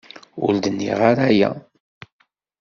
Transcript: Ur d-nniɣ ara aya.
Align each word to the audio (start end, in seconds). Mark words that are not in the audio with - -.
Ur 0.45 0.53
d-nniɣ 0.55 0.99
ara 1.09 1.23
aya. 1.29 1.51